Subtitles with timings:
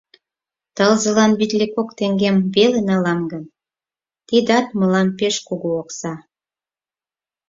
[0.75, 3.43] Тылзылан витле кок теҥгем веле налам гын,
[4.27, 6.13] тидат мылам пеш кугу окса.